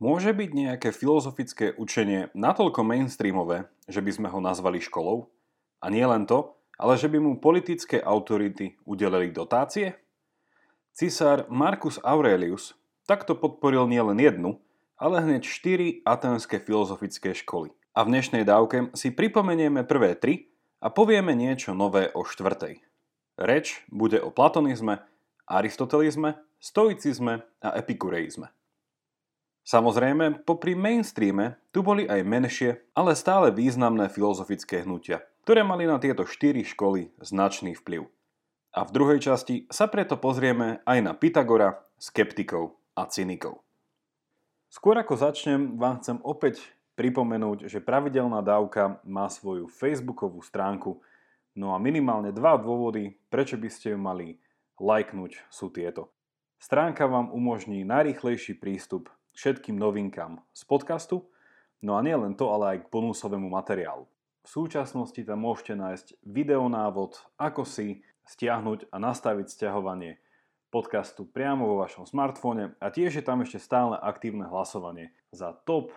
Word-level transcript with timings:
Môže 0.00 0.32
byť 0.32 0.50
nejaké 0.56 0.88
filozofické 0.96 1.76
učenie 1.76 2.32
natoľko 2.32 2.80
mainstreamové, 2.80 3.68
že 3.84 4.00
by 4.00 4.10
sme 4.16 4.28
ho 4.32 4.40
nazvali 4.40 4.80
školou? 4.80 5.28
A 5.84 5.92
nie 5.92 6.00
len 6.00 6.24
to, 6.24 6.56
ale 6.80 6.96
že 6.96 7.12
by 7.12 7.20
mu 7.20 7.36
politické 7.36 8.00
autority 8.00 8.80
udelili 8.88 9.28
dotácie? 9.28 10.00
Cisár 10.96 11.44
Marcus 11.52 12.00
Aurelius 12.00 12.72
takto 13.04 13.36
podporil 13.36 13.84
nielen 13.92 14.16
jednu, 14.16 14.56
ale 14.96 15.20
hneď 15.20 15.44
štyri 15.44 16.00
atenské 16.08 16.64
filozofické 16.64 17.36
školy. 17.36 17.68
A 17.92 18.00
v 18.00 18.16
dnešnej 18.16 18.48
dávke 18.48 18.88
si 18.96 19.12
pripomenieme 19.12 19.84
prvé 19.84 20.16
tri 20.16 20.48
a 20.80 20.88
povieme 20.88 21.36
niečo 21.36 21.76
nové 21.76 22.08
o 22.16 22.24
štvrtej. 22.24 22.80
Reč 23.36 23.84
bude 23.92 24.16
o 24.16 24.32
platonizme, 24.32 25.04
aristotelizme, 25.44 26.40
stoicizme 26.56 27.44
a 27.60 27.68
epikureizme. 27.76 28.48
Samozrejme, 29.70 30.42
popri 30.42 30.74
mainstreame 30.74 31.54
tu 31.70 31.86
boli 31.86 32.02
aj 32.02 32.26
menšie, 32.26 32.82
ale 32.90 33.14
stále 33.14 33.54
významné 33.54 34.10
filozofické 34.10 34.82
hnutia, 34.82 35.22
ktoré 35.46 35.62
mali 35.62 35.86
na 35.86 36.02
tieto 36.02 36.26
štyri 36.26 36.66
školy 36.66 37.14
značný 37.22 37.78
vplyv. 37.78 38.10
A 38.74 38.82
v 38.82 38.90
druhej 38.90 39.22
časti 39.22 39.70
sa 39.70 39.86
preto 39.86 40.18
pozrieme 40.18 40.82
aj 40.82 40.98
na 41.06 41.14
Pythagora, 41.14 41.86
skeptikov 42.02 42.82
a 42.98 43.06
cynikov. 43.06 43.62
Skôr 44.74 44.98
ako 44.98 45.14
začnem, 45.14 45.78
vám 45.78 46.02
chcem 46.02 46.18
opäť 46.26 46.66
pripomenúť, 46.98 47.70
že 47.70 47.78
pravidelná 47.78 48.42
dávka 48.42 48.98
má 49.06 49.30
svoju 49.30 49.70
facebookovú 49.70 50.42
stránku, 50.42 50.98
no 51.54 51.70
a 51.70 51.78
minimálne 51.78 52.34
dva 52.34 52.58
dôvody, 52.58 53.14
prečo 53.30 53.54
by 53.54 53.70
ste 53.70 53.94
ju 53.94 53.98
mali 54.02 54.42
lajknúť, 54.82 55.46
sú 55.46 55.70
tieto. 55.70 56.10
Stránka 56.58 57.06
vám 57.06 57.30
umožní 57.30 57.86
najrýchlejší 57.86 58.58
prístup 58.58 59.14
všetkým 59.40 59.80
novinkám 59.80 60.44
z 60.52 60.62
podcastu, 60.68 61.24
no 61.80 61.96
a 61.96 62.04
nie 62.04 62.12
len 62.12 62.36
to, 62.36 62.52
ale 62.52 62.76
aj 62.76 62.78
k 62.84 62.90
bonusovému 62.92 63.48
materiálu. 63.48 64.04
V 64.44 64.48
súčasnosti 64.52 65.16
tam 65.24 65.48
môžete 65.48 65.80
nájsť 65.80 66.06
videonávod, 66.28 67.16
ako 67.40 67.64
si 67.64 68.04
stiahnuť 68.28 68.92
a 68.92 69.00
nastaviť 69.00 69.48
stiahovanie 69.48 70.20
podcastu 70.68 71.24
priamo 71.24 71.72
vo 71.72 71.80
vašom 71.80 72.04
smartfóne 72.04 72.76
a 72.84 72.86
tiež 72.92 73.16
je 73.16 73.24
tam 73.24 73.40
ešte 73.40 73.56
stále 73.56 73.96
aktívne 73.96 74.44
hlasovanie 74.44 75.16
za 75.32 75.56
top 75.64 75.96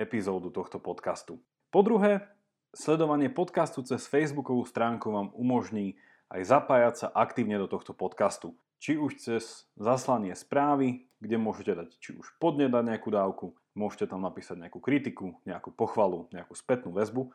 epizódu 0.00 0.48
tohto 0.48 0.80
podcastu. 0.80 1.36
Po 1.68 1.84
druhé, 1.84 2.32
sledovanie 2.72 3.28
podcastu 3.28 3.84
cez 3.84 4.08
facebookovú 4.08 4.64
stránku 4.64 5.12
vám 5.12 5.28
umožní 5.36 6.00
aj 6.32 6.48
zapájať 6.48 6.94
sa 6.96 7.08
aktívne 7.12 7.60
do 7.60 7.68
tohto 7.68 7.92
podcastu. 7.92 8.56
Či 8.80 8.96
už 8.96 9.20
cez 9.20 9.68
zaslanie 9.76 10.32
správy, 10.32 11.09
kde 11.20 11.36
môžete 11.36 11.72
dať 11.76 11.88
či 12.00 12.16
už 12.16 12.36
podne 12.40 12.66
dať 12.72 12.84
nejakú 12.96 13.12
dávku, 13.12 13.52
môžete 13.76 14.10
tam 14.10 14.24
napísať 14.24 14.56
nejakú 14.56 14.80
kritiku, 14.80 15.36
nejakú 15.44 15.70
pochvalu, 15.70 16.26
nejakú 16.32 16.56
spätnú 16.56 16.96
väzbu. 16.96 17.30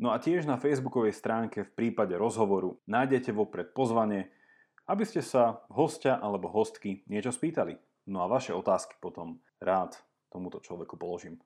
No 0.00 0.12
a 0.12 0.20
tiež 0.20 0.44
na 0.44 0.60
facebookovej 0.60 1.16
stránke 1.16 1.64
v 1.64 1.74
prípade 1.74 2.12
rozhovoru 2.16 2.76
nájdete 2.84 3.32
vopred 3.32 3.72
pozvanie, 3.72 4.28
aby 4.84 5.04
ste 5.08 5.24
sa 5.24 5.64
hostia 5.72 6.20
alebo 6.20 6.52
hostky 6.52 7.04
niečo 7.08 7.32
spýtali. 7.32 7.80
No 8.06 8.22
a 8.24 8.30
vaše 8.30 8.52
otázky 8.52 8.98
potom 9.00 9.40
rád 9.62 9.96
tomuto 10.28 10.58
človeku 10.58 10.98
položím. 10.98 11.38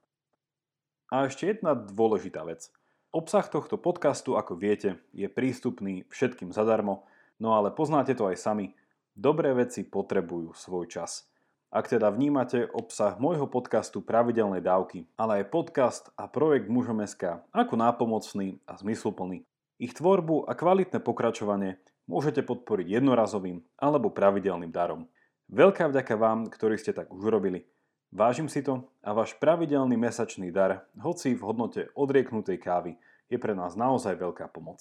A 1.13 1.31
ešte 1.31 1.47
jedna 1.47 1.77
dôležitá 1.77 2.43
vec. 2.43 2.67
Obsah 3.15 3.47
tohto 3.47 3.79
podcastu, 3.79 4.35
ako 4.35 4.59
viete, 4.59 4.99
je 5.15 5.31
prístupný 5.31 6.03
všetkým 6.11 6.51
zadarmo, 6.51 7.07
no 7.39 7.55
ale 7.55 7.71
poznáte 7.71 8.17
to 8.19 8.27
aj 8.27 8.37
sami, 8.41 8.75
dobré 9.15 9.55
veci 9.55 9.87
potrebujú 9.87 10.53
svoj 10.53 10.91
čas. 10.91 11.31
Ak 11.77 11.93
teda 11.93 12.09
vnímate 12.09 12.65
obsah 12.73 13.21
môjho 13.21 13.45
podcastu 13.45 14.01
Pravidelnej 14.01 14.65
dávky, 14.65 15.05
ale 15.13 15.45
aj 15.45 15.53
podcast 15.53 16.09
a 16.17 16.25
projekt 16.25 16.73
Mužom.sk 16.73 17.45
ako 17.53 17.75
nápomocný 17.77 18.65
a 18.65 18.81
zmysluplný, 18.81 19.45
ich 19.77 19.93
tvorbu 19.93 20.49
a 20.49 20.57
kvalitné 20.57 21.05
pokračovanie 21.05 21.77
môžete 22.09 22.41
podporiť 22.49 22.97
jednorazovým 22.97 23.61
alebo 23.77 24.09
pravidelným 24.09 24.73
darom. 24.73 25.05
Veľká 25.53 25.93
vďaka 25.93 26.17
vám, 26.17 26.49
ktorí 26.49 26.81
ste 26.81 26.97
tak 26.97 27.13
už 27.13 27.29
urobili. 27.29 27.69
Vážim 28.09 28.49
si 28.49 28.65
to 28.65 28.89
a 29.05 29.13
váš 29.13 29.37
pravidelný 29.37 30.01
mesačný 30.01 30.49
dar, 30.49 30.89
hoci 30.97 31.37
v 31.37 31.45
hodnote 31.45 31.93
odrieknutej 31.93 32.57
kávy, 32.57 32.97
je 33.29 33.37
pre 33.37 33.53
nás 33.53 33.77
naozaj 33.77 34.17
veľká 34.17 34.49
pomoc. 34.49 34.81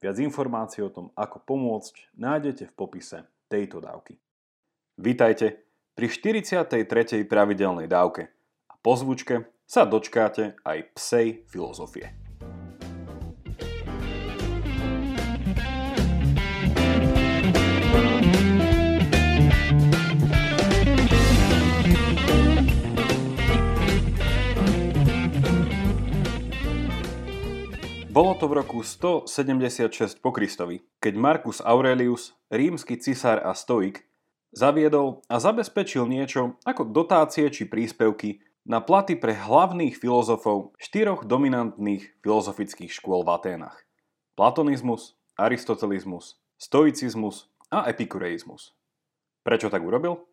Viac 0.00 0.16
informácií 0.16 0.88
o 0.88 0.88
tom, 0.88 1.12
ako 1.20 1.44
pomôcť, 1.44 2.16
nájdete 2.16 2.72
v 2.72 2.76
popise 2.80 3.28
tejto 3.52 3.84
dávky. 3.84 4.16
Vítajte 4.96 5.73
pri 5.94 6.10
43. 6.10 7.22
pravidelnej 7.22 7.86
dávke 7.86 8.26
a 8.66 8.74
po 8.82 8.98
zvučke 8.98 9.46
sa 9.62 9.86
dočkáte 9.86 10.58
aj 10.66 10.90
psej 10.98 11.46
filozofie. 11.46 12.10
Bolo 28.14 28.38
to 28.38 28.46
v 28.46 28.62
roku 28.62 28.78
176 28.86 30.22
po 30.22 30.30
Kristovi, 30.30 30.86
keď 31.02 31.14
Marcus 31.18 31.58
Aurelius, 31.58 32.30
rímsky 32.46 32.94
cisár 32.94 33.42
a 33.42 33.50
stoik, 33.58 34.06
zaviedol 34.54 35.20
a 35.26 35.42
zabezpečil 35.42 36.06
niečo 36.06 36.56
ako 36.62 36.88
dotácie 36.88 37.50
či 37.50 37.66
príspevky 37.66 38.40
na 38.64 38.80
platy 38.80 39.18
pre 39.18 39.36
hlavných 39.36 39.98
filozofov 39.98 40.72
štyroch 40.80 41.28
dominantných 41.28 42.24
filozofických 42.24 42.88
škôl 42.88 43.26
v 43.26 43.34
Aténach. 43.36 43.84
Platonizmus, 44.38 45.18
aristotelizmus, 45.36 46.40
stoicizmus 46.56 47.50
a 47.68 47.84
epikureizmus. 47.90 48.72
Prečo 49.44 49.68
tak 49.68 49.84
urobil? 49.84 50.24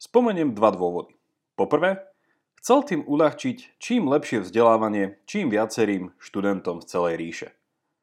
Spomeniem 0.00 0.56
dva 0.56 0.72
dôvody. 0.72 1.18
Poprvé, 1.58 2.00
chcel 2.62 2.86
tým 2.86 3.02
uľahčiť 3.04 3.82
čím 3.82 4.08
lepšie 4.08 4.46
vzdelávanie 4.46 5.20
čím 5.28 5.52
viacerým 5.52 6.14
študentom 6.22 6.80
z 6.80 6.86
celej 6.88 7.14
ríše. 7.18 7.48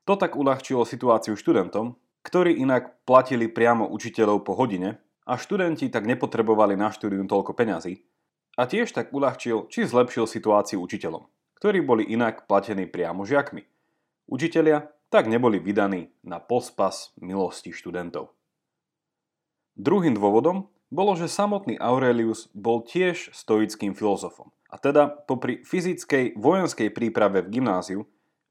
To 0.05 0.13
tak 0.19 0.37
uľahčilo 0.37 0.85
situáciu 0.85 1.33
študentom, 1.33 1.97
ktorí 2.21 2.61
inak 2.61 3.01
platili 3.07 3.49
priamo 3.49 3.89
učiteľov 3.89 4.45
po 4.45 4.53
hodine 4.53 5.01
a 5.25 5.41
študenti 5.41 5.89
tak 5.89 6.05
nepotrebovali 6.05 6.77
na 6.77 6.93
štúdium 6.93 7.25
toľko 7.25 7.57
peňazí 7.57 8.05
a 8.55 8.69
tiež 8.69 8.93
tak 8.95 9.11
uľahčil 9.11 9.67
či 9.67 9.83
zlepšil 9.83 10.29
situáciu 10.29 10.79
učiteľom, 10.79 11.27
ktorí 11.59 11.83
boli 11.83 12.07
inak 12.07 12.47
platení 12.47 12.87
priamo 12.87 13.27
žiakmi. 13.27 13.65
Učitelia 14.29 14.89
tak 15.09 15.27
neboli 15.29 15.61
vydaní 15.61 16.13
na 16.25 16.41
pospas 16.41 17.13
milosti 17.19 17.75
študentov. 17.75 18.33
Druhým 19.75 20.15
dôvodom 20.15 20.71
bolo, 20.87 21.19
že 21.19 21.27
samotný 21.27 21.75
Aurelius 21.81 22.47
bol 22.55 22.85
tiež 22.85 23.35
stoickým 23.35 23.91
filozofom 23.91 24.55
a 24.71 24.79
teda 24.79 25.11
popri 25.11 25.63
fyzickej 25.67 26.39
vojenskej 26.39 26.89
príprave 26.95 27.43
v 27.43 27.59
gymnáziu 27.59 28.01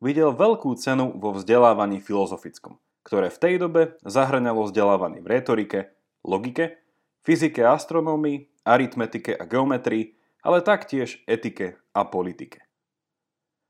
videl 0.04 0.36
veľkú 0.36 0.76
cenu 0.76 1.16
vo 1.16 1.32
vzdelávaní 1.32 2.04
filozofickom, 2.04 2.76
ktoré 3.04 3.32
v 3.32 3.40
tej 3.40 3.54
dobe 3.56 3.82
zahrňalo 4.04 4.68
vzdelávanie 4.68 5.24
v 5.24 5.30
retorike, 5.32 5.80
logike, 6.24 6.80
fyzike 7.22 7.62
a 7.62 7.76
astronómii, 7.76 8.48
aritmetike 8.64 9.36
a 9.36 9.44
geometrii, 9.44 10.16
ale 10.40 10.64
taktiež 10.64 11.20
etike 11.28 11.76
a 11.92 12.04
politike. 12.04 12.64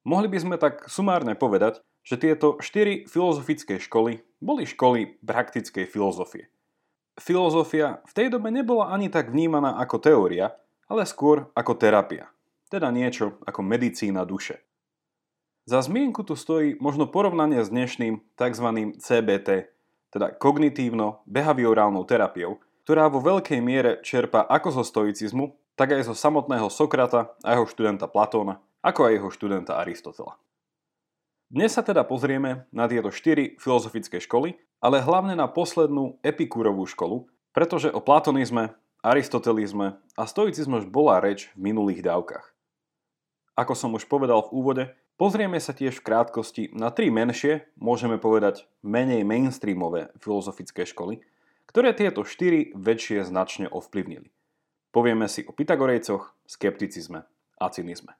Mohli 0.06 0.28
by 0.28 0.38
sme 0.38 0.56
tak 0.60 0.86
sumárne 0.86 1.34
povedať, 1.34 1.82
že 2.04 2.20
tieto 2.20 2.60
štyri 2.60 3.08
filozofické 3.08 3.80
školy 3.80 4.20
boli 4.38 4.68
školy 4.68 5.18
praktickej 5.24 5.88
filozofie. 5.88 6.52
Filozofia 7.16 8.04
v 8.04 8.12
tej 8.12 8.28
dobe 8.28 8.52
nebola 8.52 8.92
ani 8.92 9.08
tak 9.08 9.32
vnímaná 9.32 9.80
ako 9.80 9.96
teória, 10.02 10.52
ale 10.90 11.08
skôr 11.08 11.48
ako 11.56 11.72
terapia, 11.80 12.28
teda 12.68 12.92
niečo 12.92 13.40
ako 13.48 13.64
medicína 13.64 14.28
duše. 14.28 14.60
Za 15.64 15.80
zmienku 15.80 16.20
tu 16.28 16.36
stojí 16.36 16.76
možno 16.76 17.08
porovnanie 17.08 17.64
s 17.64 17.72
dnešným 17.72 18.20
tzv. 18.36 18.68
CBT, 19.00 19.72
teda 20.14 20.30
kognitívno-behaviorálnou 20.38 22.06
terapiou, 22.06 22.62
ktorá 22.86 23.10
vo 23.10 23.18
veľkej 23.18 23.58
miere 23.58 23.98
čerpa 24.06 24.46
ako 24.46 24.80
zo 24.80 24.82
stoicizmu, 24.86 25.58
tak 25.74 25.98
aj 25.98 26.06
zo 26.06 26.14
samotného 26.14 26.70
Sokrata 26.70 27.34
a 27.42 27.58
jeho 27.58 27.66
študenta 27.66 28.06
Platóna, 28.06 28.62
ako 28.78 29.10
aj 29.10 29.12
jeho 29.18 29.30
študenta 29.34 29.74
Aristotela. 29.74 30.38
Dnes 31.50 31.74
sa 31.74 31.82
teda 31.82 32.06
pozrieme 32.06 32.70
na 32.70 32.86
tieto 32.86 33.10
štyri 33.10 33.58
filozofické 33.58 34.22
školy, 34.22 34.54
ale 34.78 35.02
hlavne 35.02 35.34
na 35.34 35.50
poslednú 35.50 36.22
epikúrovú 36.22 36.86
školu, 36.86 37.26
pretože 37.50 37.90
o 37.90 37.98
platonizme, 37.98 38.74
aristotelizme 39.02 39.98
a 40.14 40.22
stoicizme 40.30 40.78
už 40.78 40.86
bola 40.86 41.18
reč 41.18 41.50
v 41.58 41.74
minulých 41.74 42.06
dávkach. 42.06 42.54
Ako 43.54 43.74
som 43.74 43.94
už 43.94 44.06
povedal 44.06 44.46
v 44.46 44.52
úvode, 44.54 44.84
Pozrieme 45.14 45.62
sa 45.62 45.70
tiež 45.70 46.02
v 46.02 46.06
krátkosti 46.10 46.62
na 46.74 46.90
tri 46.90 47.06
menšie, 47.06 47.70
môžeme 47.78 48.18
povedať 48.18 48.66
menej 48.82 49.22
mainstreamové 49.22 50.10
filozofické 50.18 50.82
školy, 50.82 51.22
ktoré 51.70 51.94
tieto 51.94 52.26
štyri 52.26 52.74
väčšie 52.74 53.22
značne 53.22 53.70
ovplyvnili. 53.70 54.34
Povieme 54.90 55.30
si 55.30 55.46
o 55.46 55.54
Pythagorejcoch, 55.54 56.34
skepticizme 56.50 57.26
a 57.58 57.64
cynizme. 57.70 58.18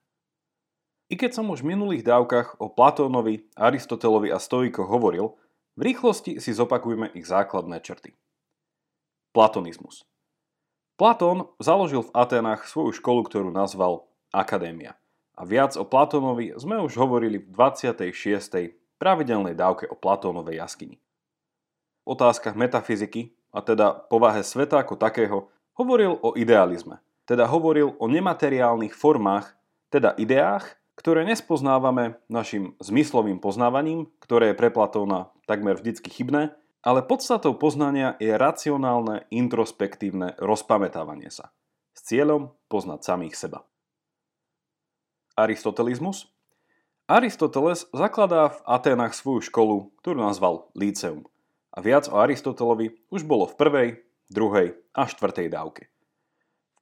I 1.11 1.19
keď 1.19 1.37
som 1.37 1.50
už 1.50 1.67
v 1.67 1.75
minulých 1.75 2.06
dávkach 2.06 2.62
o 2.62 2.70
Platónovi, 2.70 3.47
Aristotelovi 3.58 4.31
a 4.31 4.38
Stoikoch 4.38 4.87
hovoril, 4.87 5.35
v 5.75 5.90
rýchlosti 5.90 6.38
si 6.38 6.50
zopakujeme 6.55 7.11
ich 7.19 7.26
základné 7.26 7.82
črty. 7.82 8.14
Platonizmus. 9.35 10.06
Platón 10.94 11.50
založil 11.58 12.06
v 12.06 12.14
Atenách 12.14 12.70
svoju 12.70 12.94
školu, 12.94 13.26
ktorú 13.26 13.50
nazval 13.50 14.06
Akadémia. 14.31 14.94
A 15.35 15.43
viac 15.43 15.75
o 15.75 15.83
Platónovi 15.83 16.55
sme 16.55 16.79
už 16.79 16.95
hovorili 16.95 17.43
v 17.43 17.49
26. 17.51 18.11
pravidelnej 19.03 19.59
dávke 19.59 19.91
o 19.91 19.99
Platónovej 19.99 20.63
jaskyni. 20.63 20.97
V 22.05 22.07
otázkach 22.15 22.55
metafyziky, 22.55 23.35
a 23.51 23.59
teda 23.65 24.07
povahe 24.07 24.47
sveta 24.47 24.79
ako 24.79 24.95
takého, 24.95 25.51
hovoril 25.75 26.23
o 26.23 26.39
idealizme, 26.39 27.03
teda 27.27 27.51
hovoril 27.51 27.99
o 27.99 28.07
nemateriálnych 28.07 28.95
formách, 28.95 29.59
teda 29.91 30.15
ideách, 30.15 30.79
ktoré 30.95 31.27
nespoznávame 31.27 32.23
našim 32.31 32.79
zmyslovým 32.79 33.43
poznávaním, 33.43 34.07
ktoré 34.23 34.55
je 34.55 34.59
pre 34.59 34.71
Platóna 34.71 35.35
takmer 35.51 35.75
vždycky 35.75 36.11
chybné, 36.11 36.55
ale 36.85 37.01
podstatou 37.03 37.57
poznania 37.59 38.15
je 38.23 38.31
racionálne, 38.37 39.27
introspektívne 39.33 40.39
rozpamätávanie 40.39 41.33
sa 41.33 41.51
s 41.95 42.01
cieľom 42.07 42.53
poznať 42.69 43.01
samých 43.03 43.35
seba. 43.35 43.67
Aristotelizmus 45.35 46.31
Aristoteles 47.05 47.85
zakladá 47.93 48.55
v 48.55 48.59
Aténach 48.65 49.13
svoju 49.13 49.45
školu, 49.45 49.93
ktorú 50.01 50.25
nazval 50.25 50.73
Líceum. 50.73 51.29
A 51.75 51.85
viac 51.85 52.09
o 52.09 52.17
Aristotelovi 52.17 52.97
už 53.13 53.29
bolo 53.29 53.45
v 53.45 53.59
prvej, 53.61 53.89
druhej 54.33 54.79
a 54.97 55.05
štvrtej 55.05 55.53
dávke 55.53 55.93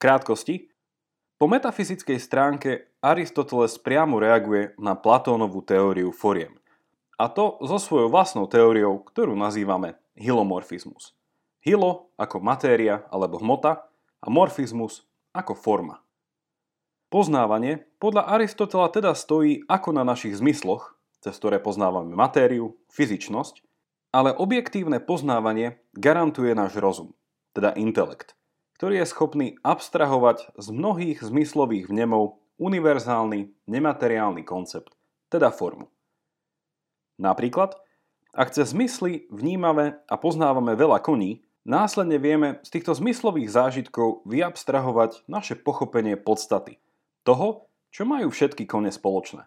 krátkosti, 0.02 0.66
po 1.38 1.46
metafyzickej 1.46 2.18
stránke 2.18 2.90
Aristoteles 2.98 3.78
priamo 3.78 4.18
reaguje 4.18 4.74
na 4.82 4.98
Platónovú 4.98 5.62
teóriu 5.62 6.10
foriem. 6.10 6.58
A 7.14 7.30
to 7.30 7.62
so 7.62 7.78
svojou 7.78 8.10
vlastnou 8.10 8.50
teóriou, 8.50 8.98
ktorú 8.98 9.38
nazývame 9.38 9.94
hilomorfizmus. 10.18 11.14
Hilo 11.62 12.10
ako 12.18 12.42
matéria 12.42 13.06
alebo 13.14 13.38
hmota 13.38 13.86
a 14.18 14.26
morfizmus 14.26 15.06
ako 15.30 15.54
forma. 15.54 16.02
Poznávanie 17.12 17.84
podľa 18.00 18.24
Aristotela 18.24 18.88
teda 18.88 19.12
stojí 19.12 19.68
ako 19.68 19.92
na 19.92 20.00
našich 20.00 20.32
zmysloch, 20.40 20.96
cez 21.20 21.36
ktoré 21.36 21.60
poznávame 21.60 22.16
matériu, 22.16 22.80
fyzičnosť, 22.88 23.60
ale 24.16 24.32
objektívne 24.32 24.96
poznávanie 24.96 25.76
garantuje 25.92 26.56
náš 26.56 26.80
rozum, 26.80 27.12
teda 27.52 27.76
intelekt 27.76 28.32
ktorý 28.82 28.98
je 28.98 29.14
schopný 29.14 29.48
abstrahovať 29.62 30.58
z 30.58 30.66
mnohých 30.74 31.22
zmyslových 31.22 31.86
vnemov 31.86 32.42
univerzálny 32.58 33.70
nemateriálny 33.70 34.42
koncept, 34.42 34.90
teda 35.30 35.54
formu. 35.54 35.86
Napríklad, 37.14 37.78
ak 38.34 38.50
cez 38.50 38.74
zmysly 38.74 39.30
vnímame 39.30 40.02
a 40.10 40.18
poznávame 40.18 40.74
veľa 40.74 40.98
koní, 40.98 41.46
následne 41.62 42.18
vieme 42.18 42.58
z 42.66 42.74
týchto 42.74 42.98
zmyslových 42.98 43.54
zážitkov 43.54 44.26
vyabstrahovať 44.26 45.30
naše 45.30 45.54
pochopenie 45.54 46.18
podstaty, 46.18 46.81
toho, 47.22 47.70
čo 47.92 48.02
majú 48.08 48.32
všetky 48.32 48.66
kone 48.66 48.90
spoločné. 48.90 49.46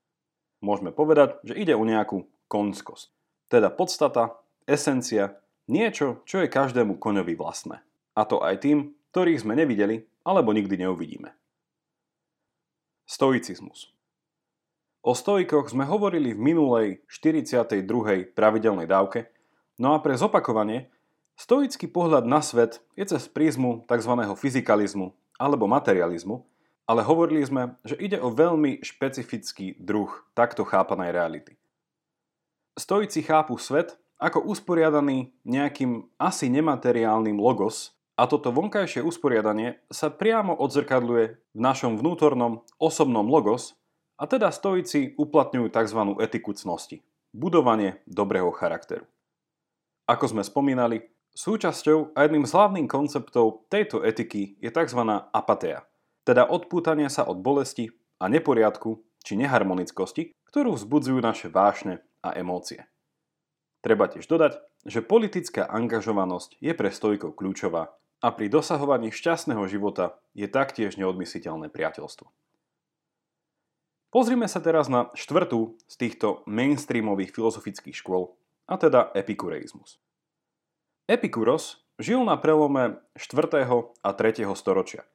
Môžeme 0.64 0.96
povedať, 0.96 1.40
že 1.44 1.58
ide 1.58 1.74
o 1.76 1.84
nejakú 1.84 2.26
konskosť, 2.48 3.12
teda 3.52 3.74
podstata, 3.74 4.40
esencia, 4.66 5.38
niečo, 5.68 6.22
čo 6.26 6.42
je 6.42 6.50
každému 6.50 6.98
koňovi 6.98 7.34
vlastné. 7.38 7.82
A 8.16 8.22
to 8.24 8.42
aj 8.42 8.64
tým, 8.64 8.96
ktorých 9.12 9.44
sme 9.44 9.58
nevideli 9.58 10.06
alebo 10.26 10.54
nikdy 10.54 10.86
neuvidíme. 10.86 11.34
Stoicizmus 13.06 13.94
O 15.06 15.14
stoikoch 15.14 15.70
sme 15.70 15.86
hovorili 15.86 16.34
v 16.34 16.42
minulej 16.42 16.88
42. 17.14 17.86
pravidelnej 18.34 18.90
dávke, 18.90 19.30
no 19.78 19.94
a 19.94 20.02
pre 20.02 20.18
zopakovanie, 20.18 20.90
stoický 21.38 21.86
pohľad 21.86 22.26
na 22.26 22.42
svet 22.42 22.82
je 22.98 23.06
cez 23.06 23.30
prízmu 23.30 23.86
tzv. 23.86 24.10
fyzikalizmu 24.34 25.14
alebo 25.38 25.70
materializmu, 25.70 26.42
ale 26.86 27.02
hovorili 27.02 27.42
sme, 27.46 27.78
že 27.82 27.98
ide 27.98 28.22
o 28.22 28.34
veľmi 28.34 28.82
špecifický 28.86 29.78
druh 29.82 30.10
takto 30.38 30.66
chápanej 30.66 31.14
reality. 31.14 31.54
Stoici 32.78 33.26
chápu 33.26 33.58
svet 33.58 33.98
ako 34.16 34.48
usporiadaný 34.48 35.36
nejakým 35.44 36.08
asi 36.16 36.48
nemateriálnym 36.48 37.36
logos, 37.36 37.96
a 38.16 38.32
toto 38.32 38.48
vonkajšie 38.48 39.04
usporiadanie 39.04 39.84
sa 39.92 40.08
priamo 40.08 40.56
odzrkadľuje 40.56 41.26
v 41.36 41.60
našom 41.60 42.00
vnútornom 42.00 42.64
osobnom 42.80 43.28
logos 43.28 43.76
a 44.16 44.24
teda 44.24 44.56
stoici 44.56 45.12
uplatňujú 45.20 45.68
tzv. 45.68 46.00
etiku 46.24 46.56
cnosti, 46.56 47.04
budovanie 47.36 48.00
dobrého 48.08 48.56
charakteru. 48.56 49.04
Ako 50.08 50.32
sme 50.32 50.48
spomínali, 50.48 51.04
súčasťou 51.36 52.16
a 52.16 52.24
jedným 52.24 52.48
z 52.48 52.56
hlavných 52.56 52.88
konceptov 52.88 53.68
tejto 53.68 54.00
etiky 54.08 54.56
je 54.64 54.72
tzv. 54.72 55.02
apatia, 55.36 55.84
teda 56.26 56.50
odpútanie 56.50 57.08
sa 57.08 57.24
od 57.24 57.40
bolesti 57.40 57.94
a 58.18 58.26
neporiadku 58.26 59.06
či 59.22 59.38
neharmonickosti, 59.38 60.34
ktorú 60.50 60.74
vzbudzujú 60.74 61.22
naše 61.22 61.48
vášne 61.54 62.02
a 62.26 62.34
emócie. 62.34 62.90
Treba 63.86 64.10
tiež 64.10 64.26
dodať, 64.26 64.58
že 64.90 65.06
politická 65.06 65.70
angažovanosť 65.70 66.58
je 66.58 66.74
pre 66.74 66.90
stojkov 66.90 67.38
kľúčová 67.38 67.94
a 68.26 68.28
pri 68.34 68.50
dosahovaní 68.50 69.14
šťastného 69.14 69.62
života 69.70 70.18
je 70.34 70.50
taktiež 70.50 70.98
neodmysliteľné 70.98 71.70
priateľstvo. 71.70 72.26
Pozrime 74.10 74.50
sa 74.50 74.64
teraz 74.64 74.90
na 74.90 75.14
štvrtú 75.14 75.78
z 75.86 75.96
týchto 76.02 76.42
mainstreamových 76.50 77.36
filozofických 77.36 77.94
škôl, 77.94 78.34
a 78.66 78.82
teda 78.82 79.14
epikureizmus. 79.14 80.02
Epikuros 81.06 81.86
žil 82.02 82.26
na 82.26 82.34
prelome 82.34 82.98
4. 83.14 83.62
a 84.02 84.10
3. 84.10 84.50
storočia 84.58 85.06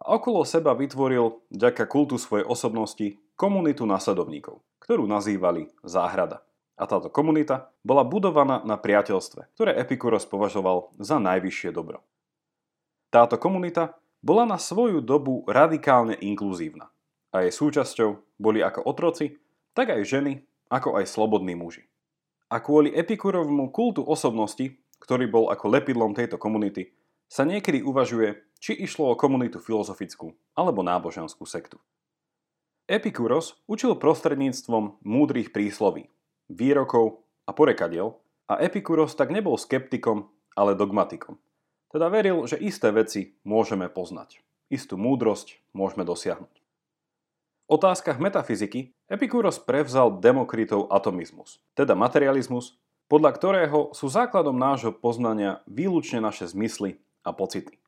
a 0.00 0.16
okolo 0.16 0.48
seba 0.48 0.72
vytvoril 0.72 1.44
vďaka 1.52 1.84
kultu 1.84 2.16
svojej 2.16 2.48
osobnosti 2.48 3.20
komunitu 3.36 3.84
nasledovníkov, 3.84 4.64
ktorú 4.80 5.04
nazývali 5.04 5.68
záhrada. 5.84 6.40
A 6.80 6.88
táto 6.88 7.12
komunita 7.12 7.68
bola 7.84 8.00
budovaná 8.00 8.64
na 8.64 8.80
priateľstve, 8.80 9.52
ktoré 9.52 9.76
Epikuros 9.76 10.24
považoval 10.24 10.96
za 10.96 11.20
najvyššie 11.20 11.76
dobro. 11.76 12.00
Táto 13.12 13.36
komunita 13.36 14.00
bola 14.24 14.48
na 14.48 14.56
svoju 14.56 15.04
dobu 15.04 15.44
radikálne 15.44 16.16
inkluzívna 16.16 16.88
a 17.36 17.44
jej 17.44 17.52
súčasťou 17.52 18.40
boli 18.40 18.64
ako 18.64 18.88
otroci, 18.88 19.36
tak 19.76 19.92
aj 19.92 20.08
ženy, 20.08 20.32
ako 20.72 20.96
aj 20.96 21.04
slobodní 21.04 21.52
muži. 21.52 21.84
A 22.48 22.58
kvôli 22.58 22.90
Epikurovmu 22.96 23.68
kultu 23.70 24.00
osobnosti, 24.00 24.74
ktorý 24.98 25.28
bol 25.28 25.44
ako 25.52 25.68
lepidlom 25.68 26.16
tejto 26.16 26.40
komunity, 26.40 26.90
sa 27.30 27.46
niekedy 27.46 27.86
uvažuje, 27.86 28.42
či 28.58 28.74
išlo 28.74 29.14
o 29.14 29.18
komunitu 29.18 29.62
filozofickú 29.62 30.34
alebo 30.58 30.82
náboženskú 30.82 31.46
sektu. 31.46 31.78
Epikuros 32.90 33.54
učil 33.70 33.94
prostredníctvom 33.94 34.98
múdrych 35.06 35.54
prísloví, 35.54 36.10
výrokov 36.50 37.22
a 37.46 37.54
porekadiel 37.54 38.18
a 38.50 38.58
Epikuros 38.58 39.14
tak 39.14 39.30
nebol 39.30 39.54
skeptikom, 39.54 40.26
ale 40.58 40.74
dogmatikom– 40.74 41.38
teda 41.90 42.06
veril, 42.06 42.46
že 42.46 42.54
isté 42.62 42.94
veci 42.94 43.34
môžeme 43.42 43.90
poznať. 43.90 44.38
Istú 44.70 44.94
múdrosť 44.94 45.58
môžeme 45.74 46.06
dosiahnuť. 46.06 46.54
V 47.66 47.68
otázkach 47.70 48.22
metafyziky 48.22 48.94
Epikúros 49.10 49.58
prevzal 49.58 50.22
Demokritov 50.22 50.86
atomizmus, 50.90 51.58
teda 51.74 51.98
materializmus, 51.98 52.78
podľa 53.10 53.30
ktorého 53.34 53.78
sú 53.90 54.06
základom 54.06 54.54
nášho 54.54 54.94
poznania 54.94 55.66
výlučne 55.66 56.22
naše 56.22 56.46
zmysly 56.46 57.02
a 57.30 57.32
pocity. 57.32 57.78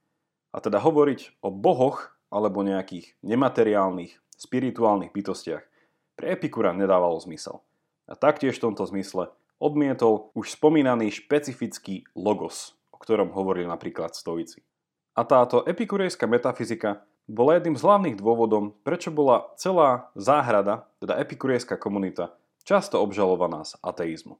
A 0.54 0.62
teda 0.62 0.78
hovoriť 0.78 1.42
o 1.42 1.50
bohoch 1.50 2.14
alebo 2.30 2.62
nejakých 2.62 3.18
nemateriálnych, 3.26 4.22
spirituálnych 4.38 5.10
bytostiach 5.10 5.64
pre 6.14 6.26
Epikura 6.38 6.70
nedávalo 6.70 7.18
zmysel. 7.18 7.58
A 8.06 8.14
taktiež 8.14 8.62
v 8.62 8.70
tomto 8.70 8.86
zmysle 8.86 9.34
odmietol 9.58 10.30
už 10.38 10.54
spomínaný 10.54 11.10
špecifický 11.10 12.06
logos, 12.14 12.78
ktorom 12.94 13.34
hovorili 13.34 13.66
napríklad 13.66 14.14
stoici. 14.14 14.62
A 15.12 15.26
táto 15.26 15.66
epikurejská 15.66 16.24
metafyzika 16.30 17.04
bola 17.30 17.58
jedným 17.58 17.78
z 17.78 17.84
hlavných 17.84 18.16
dôvodom, 18.18 18.74
prečo 18.82 19.14
bola 19.14 19.52
celá 19.60 20.10
záhrada, 20.18 20.88
teda 20.98 21.20
epikurejská 21.20 21.78
komunita, 21.78 22.34
často 22.66 22.98
obžalovaná 22.98 23.62
z 23.62 23.78
ateizmu. 23.82 24.38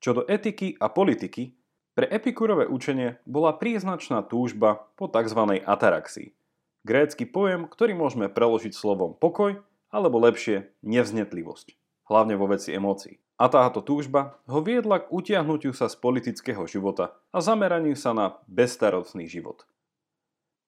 Čo 0.00 0.22
do 0.22 0.22
etiky 0.28 0.76
a 0.78 0.86
politiky, 0.88 1.56
pre 1.96 2.04
epikurové 2.12 2.68
učenie 2.68 3.16
bola 3.24 3.56
príznačná 3.56 4.20
túžba 4.20 4.84
po 5.00 5.08
tzv. 5.08 5.64
ataraxii. 5.64 6.36
Grécky 6.84 7.24
pojem, 7.24 7.64
ktorý 7.64 7.96
môžeme 7.96 8.28
preložiť 8.28 8.76
slovom 8.76 9.16
pokoj, 9.16 9.58
alebo 9.88 10.20
lepšie 10.20 10.76
nevznetlivosť, 10.84 11.72
hlavne 12.12 12.36
vo 12.36 12.52
veci 12.52 12.76
emócií. 12.76 13.16
A 13.40 13.48
táto 13.48 13.80
túžba 13.80 14.36
ho 14.44 14.60
viedla 14.60 15.02
k 15.02 15.08
utiahnutiu 15.08 15.72
sa 15.72 15.88
z 15.88 15.96
politického 15.96 16.68
života 16.68 17.16
a 17.32 17.40
zameraniu 17.40 17.96
sa 17.96 18.12
na 18.12 18.38
bezstarostný 18.44 19.24
život. 19.24 19.64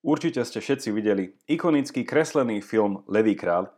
Určite 0.00 0.40
ste 0.48 0.64
všetci 0.64 0.88
videli 0.96 1.36
ikonický 1.44 2.08
kreslený 2.08 2.64
film 2.64 3.04
Levý 3.04 3.36
kráľ, 3.36 3.68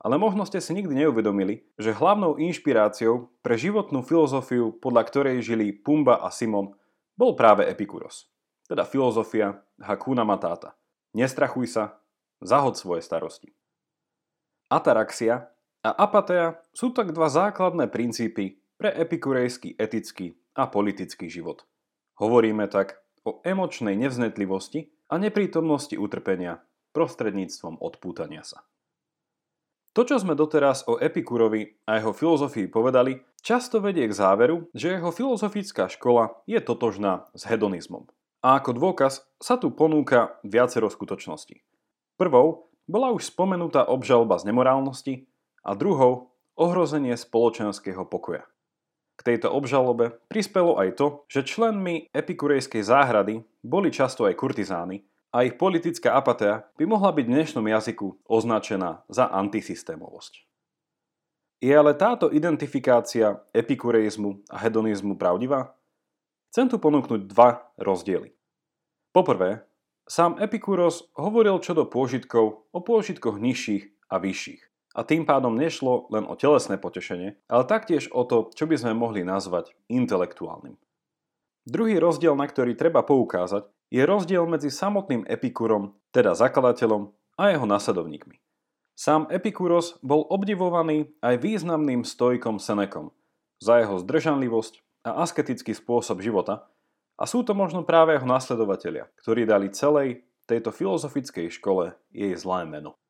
ale 0.00 0.16
možno 0.16 0.46
ste 0.48 0.62
si 0.62 0.72
nikdy 0.72 1.04
neuvedomili, 1.04 1.66
že 1.76 1.92
hlavnou 1.92 2.40
inšpiráciou 2.40 3.28
pre 3.44 3.58
životnú 3.58 4.00
filozofiu, 4.00 4.72
podľa 4.78 5.02
ktorej 5.10 5.36
žili 5.44 5.74
Pumba 5.74 6.16
a 6.16 6.32
Simon, 6.32 6.79
bol 7.20 7.36
práve 7.36 7.68
Epikuros. 7.68 8.32
Teda 8.64 8.88
filozofia 8.88 9.60
Hakuna 9.76 10.24
Matata. 10.24 10.72
Nestrachuj 11.12 11.68
sa, 11.68 12.00
zahod 12.40 12.80
svoje 12.80 13.04
starosti. 13.04 13.52
Ataraxia 14.72 15.52
a 15.84 15.90
apatia 15.92 16.56
sú 16.72 16.96
tak 16.96 17.12
dva 17.12 17.28
základné 17.28 17.92
princípy 17.92 18.64
pre 18.80 18.88
epikurejský 18.96 19.76
etický 19.76 20.32
a 20.56 20.64
politický 20.64 21.28
život. 21.28 21.68
Hovoríme 22.16 22.64
tak 22.72 22.96
o 23.28 23.44
emočnej 23.44 24.00
nevznetlivosti 24.00 24.88
a 25.12 25.20
neprítomnosti 25.20 25.92
utrpenia 26.00 26.64
prostredníctvom 26.96 27.76
odpútania 27.84 28.40
sa. 28.46 28.64
To, 29.90 30.06
čo 30.06 30.22
sme 30.22 30.38
doteraz 30.38 30.86
o 30.86 31.02
Epikurovi 31.02 31.82
a 31.82 31.98
jeho 31.98 32.14
filozofii 32.14 32.70
povedali, 32.70 33.18
často 33.42 33.82
vedie 33.82 34.06
k 34.06 34.14
záveru, 34.14 34.70
že 34.70 34.94
jeho 34.94 35.10
filozofická 35.10 35.90
škola 35.90 36.38
je 36.46 36.62
totožná 36.62 37.26
s 37.34 37.42
hedonizmom. 37.50 38.06
A 38.40 38.62
ako 38.62 38.78
dôkaz 38.78 39.26
sa 39.42 39.58
tu 39.58 39.74
ponúka 39.74 40.38
viacero 40.46 40.86
skutočností. 40.86 41.66
Prvou 42.14 42.70
bola 42.86 43.10
už 43.10 43.34
spomenutá 43.34 43.82
obžalba 43.82 44.38
z 44.38 44.54
nemorálnosti 44.54 45.14
a 45.66 45.74
druhou 45.74 46.38
ohrozenie 46.54 47.18
spoločenského 47.18 48.06
pokoja. 48.06 48.46
K 49.18 49.26
tejto 49.26 49.52
obžalobe 49.52 50.16
prispelo 50.30 50.78
aj 50.78 50.96
to, 50.96 51.06
že 51.26 51.44
členmi 51.44 52.08
epikurejskej 52.14 52.80
záhrady 52.86 53.42
boli 53.60 53.90
často 53.90 54.24
aj 54.24 54.38
kurtizány 54.38 55.04
a 55.30 55.46
ich 55.46 55.54
politická 55.54 56.18
apatia 56.18 56.66
by 56.74 56.84
mohla 56.90 57.14
byť 57.14 57.24
v 57.26 57.34
dnešnom 57.34 57.66
jazyku 57.70 58.26
označená 58.26 59.06
za 59.06 59.30
antisystémovosť. 59.30 60.42
Je 61.60 61.70
ale 61.70 61.92
táto 61.94 62.32
identifikácia 62.32 63.38
epikureizmu 63.52 64.42
a 64.50 64.56
hedonizmu 64.58 65.14
pravdivá? 65.14 65.76
Chcem 66.50 66.66
tu 66.66 66.82
ponúknuť 66.82 67.30
dva 67.30 67.62
rozdiely. 67.78 68.34
Poprvé, 69.14 69.62
sám 70.08 70.40
Epikuros 70.42 71.06
hovoril 71.14 71.62
čo 71.62 71.78
do 71.78 71.86
pôžitkov 71.86 72.66
o 72.74 72.78
pôžitkoch 72.82 73.38
nižších 73.38 74.10
a 74.10 74.18
vyšších. 74.18 74.62
A 74.98 75.06
tým 75.06 75.22
pádom 75.22 75.54
nešlo 75.54 76.10
len 76.10 76.26
o 76.26 76.34
telesné 76.34 76.74
potešenie, 76.74 77.38
ale 77.46 77.62
taktiež 77.62 78.10
o 78.10 78.26
to, 78.26 78.50
čo 78.50 78.66
by 78.66 78.74
sme 78.74 78.98
mohli 78.98 79.22
nazvať 79.22 79.70
intelektuálnym. 79.86 80.74
Druhý 81.62 82.02
rozdiel, 82.02 82.34
na 82.34 82.50
ktorý 82.50 82.74
treba 82.74 83.06
poukázať, 83.06 83.70
je 83.90 84.02
rozdiel 84.06 84.46
medzi 84.46 84.70
samotným 84.70 85.26
Epikurom, 85.26 85.98
teda 86.14 86.38
zakladateľom, 86.38 87.10
a 87.40 87.56
jeho 87.56 87.64
nasledovníkmi. 87.64 88.36
Sám 88.92 89.32
Epikuros 89.32 89.96
bol 90.04 90.28
obdivovaný 90.28 91.08
aj 91.24 91.40
významným 91.40 92.04
stojkom 92.04 92.60
Senekom 92.60 93.16
za 93.56 93.80
jeho 93.80 93.96
zdržanlivosť 93.96 94.84
a 95.08 95.24
asketický 95.24 95.72
spôsob 95.72 96.20
života 96.20 96.68
a 97.16 97.24
sú 97.24 97.40
to 97.40 97.56
možno 97.56 97.80
práve 97.80 98.12
jeho 98.12 98.28
nasledovatelia, 98.28 99.08
ktorí 99.24 99.48
dali 99.48 99.72
celej 99.72 100.28
tejto 100.44 100.68
filozofickej 100.68 101.48
škole 101.48 101.96
jej 102.12 102.36
zlé 102.36 102.68
meno. 102.68 103.00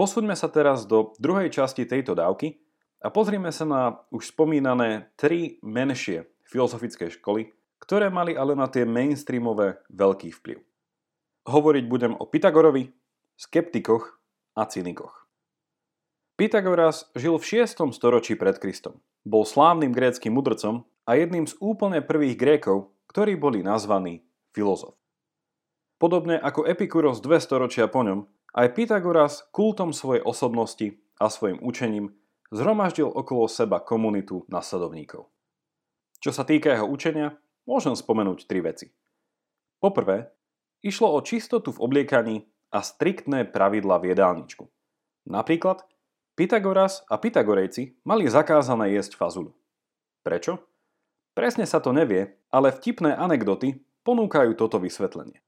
Posúďme 0.00 0.32
sa 0.32 0.48
teraz 0.48 0.88
do 0.88 1.12
druhej 1.20 1.52
časti 1.52 1.84
tejto 1.84 2.16
dávky 2.16 2.56
a 3.04 3.12
pozrime 3.12 3.52
sa 3.52 3.68
na 3.68 3.82
už 4.08 4.32
spomínané 4.32 5.12
tri 5.20 5.60
menšie 5.60 6.24
filozofické 6.48 7.12
školy, 7.12 7.52
ktoré 7.80 8.12
mali 8.12 8.36
ale 8.36 8.54
na 8.54 8.68
tie 8.68 8.84
mainstreamové 8.86 9.80
veľký 9.90 10.30
vplyv. 10.36 10.60
Hovoriť 11.48 11.84
budem 11.88 12.12
o 12.14 12.28
Pythagorovi, 12.28 12.92
skeptikoch 13.40 14.20
a 14.54 14.68
cynikoch. 14.68 15.26
Pythagoras 16.40 17.08
žil 17.12 17.36
v 17.36 17.64
6. 17.64 17.92
storočí 17.92 18.32
pred 18.36 18.56
Kristom. 18.56 19.00
Bol 19.28 19.44
slávnym 19.44 19.92
gréckým 19.92 20.32
mudrcom 20.32 20.88
a 21.04 21.16
jedným 21.16 21.44
z 21.44 21.52
úplne 21.60 22.00
prvých 22.00 22.36
Grékov, 22.40 22.96
ktorí 23.12 23.36
boli 23.36 23.60
nazvaní 23.60 24.24
filozof. 24.56 24.96
Podobne 26.00 26.40
ako 26.40 26.64
Epikuros 26.64 27.20
dve 27.20 27.44
storočia 27.44 27.92
po 27.92 28.00
ňom, 28.00 28.24
aj 28.56 28.72
Pythagoras 28.72 29.44
kultom 29.52 29.92
svojej 29.92 30.24
osobnosti 30.24 30.96
a 31.20 31.28
svojim 31.28 31.60
učením 31.60 32.16
zhromaždil 32.48 33.12
okolo 33.12 33.44
seba 33.44 33.78
komunitu 33.84 34.48
nasledovníkov. 34.48 35.28
Čo 36.24 36.30
sa 36.32 36.48
týka 36.48 36.72
jeho 36.72 36.88
učenia, 36.88 37.36
môžem 37.70 37.94
spomenúť 37.94 38.50
tri 38.50 38.58
veci. 38.58 38.90
Poprvé, 39.78 40.34
išlo 40.82 41.14
o 41.14 41.22
čistotu 41.22 41.70
v 41.70 41.78
obliekaní 41.78 42.50
a 42.74 42.82
striktné 42.82 43.46
pravidla 43.46 44.02
v 44.02 44.10
jedálničku. 44.10 44.66
Napríklad, 45.30 45.86
Pythagoras 46.34 47.06
a 47.06 47.14
Pythagorejci 47.14 48.02
mali 48.02 48.26
zakázané 48.26 48.90
jesť 48.98 49.14
fazulu. 49.14 49.54
Prečo? 50.26 50.58
Presne 51.38 51.62
sa 51.62 51.78
to 51.78 51.94
nevie, 51.94 52.34
ale 52.50 52.74
vtipné 52.74 53.14
anekdoty 53.14 53.78
ponúkajú 54.02 54.58
toto 54.58 54.82
vysvetlenie. 54.82 55.38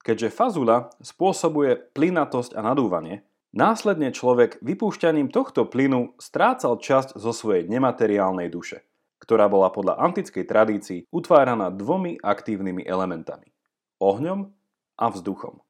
Keďže 0.00 0.32
fazula 0.32 0.88
spôsobuje 1.04 1.92
plynatosť 1.92 2.56
a 2.56 2.64
nadúvanie, 2.64 3.28
následne 3.52 4.08
človek 4.14 4.56
vypúšťaním 4.64 5.28
tohto 5.28 5.68
plynu 5.68 6.16
strácal 6.16 6.80
časť 6.80 7.20
zo 7.20 7.34
svojej 7.34 7.68
nemateriálnej 7.68 8.48
duše, 8.48 8.87
ktorá 9.18 9.50
bola 9.50 9.70
podľa 9.70 9.98
antickej 9.98 10.44
tradícii 10.46 11.00
utváraná 11.12 11.70
dvomi 11.70 12.18
aktívnymi 12.22 12.86
elementami– 12.86 13.50
ohňom 14.08 14.50
a 14.98 15.06
vzduchom. 15.10 15.62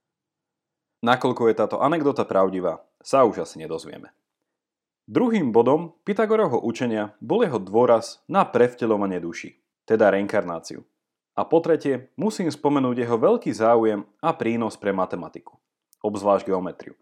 Nakoľko 1.05 1.43
je 1.49 1.55
táto 1.55 1.77
anekdota 1.79 2.27
pravdivá, 2.29 2.83
sa 3.01 3.25
už 3.25 3.47
asi 3.47 3.63
nedozvieme. 3.63 4.11
Druhým 5.09 5.51
bodom 5.55 5.97
Pythagorovho 6.05 6.61
učenia 6.61 7.17
bol 7.23 7.41
jeho 7.41 7.57
dôraz 7.57 8.21
na 8.29 8.45
prevteľovanie 8.45 9.23
duši, 9.23 9.57
teda 9.89 10.13
reinkarnáciu– 10.13 10.85
a 11.39 11.47
po 11.47 11.63
tretie, 11.63 12.11
musím 12.19 12.51
spomenúť 12.51 13.07
jeho 13.07 13.15
veľký 13.15 13.55
záujem 13.55 14.03
a 14.19 14.35
prínos 14.35 14.75
pre 14.75 14.91
matematiku, 14.91 15.55
obzvlášť 16.03 16.51
geometriu. 16.51 16.99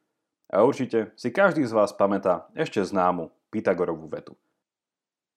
A 0.52 0.60
určite 0.60 1.16
si 1.16 1.32
každý 1.32 1.64
z 1.64 1.72
vás 1.72 1.96
pamätá 1.96 2.44
ešte 2.52 2.84
známu 2.84 3.32
Pythagorovú 3.48 4.12
vetu. 4.12 4.36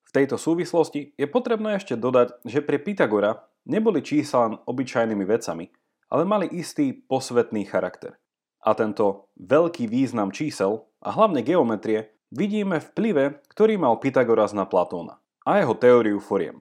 V 0.09 0.15
tejto 0.17 0.41
súvislosti 0.41 1.13
je 1.13 1.27
potrebné 1.29 1.77
ešte 1.77 1.93
dodať, 1.93 2.41
že 2.41 2.65
pre 2.65 2.81
Pythagora 2.81 3.45
neboli 3.69 4.01
čísla 4.01 4.49
len 4.49 4.53
obyčajnými 4.65 5.21
vecami, 5.21 5.69
ale 6.09 6.25
mali 6.25 6.49
istý 6.49 6.97
posvetný 6.97 7.69
charakter. 7.69 8.17
A 8.65 8.73
tento 8.73 9.29
veľký 9.37 9.85
význam 9.85 10.33
čísel 10.33 10.89
a 11.05 11.13
hlavne 11.13 11.45
geometrie 11.45 12.09
vidíme 12.33 12.81
v 12.81 12.89
plive, 12.97 13.25
ktorý 13.53 13.77
mal 13.77 14.01
Pythagoras 14.01 14.49
na 14.57 14.65
Platóna 14.65 15.21
a 15.45 15.61
jeho 15.61 15.77
teóriu 15.77 16.17
foriem. 16.17 16.57